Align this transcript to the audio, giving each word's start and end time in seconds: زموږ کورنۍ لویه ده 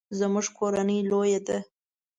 زموږ 0.19 0.45
کورنۍ 0.57 0.99
لویه 1.09 1.39
ده 1.47 1.57